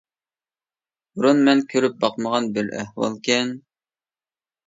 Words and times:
بۇرۇن 1.17 1.41
مەن 1.49 1.59
كۆرۈپ 1.73 2.01
باقمىغان 2.05 2.49
بىر 2.55 2.71
ئەھۋالكەن. 2.79 3.51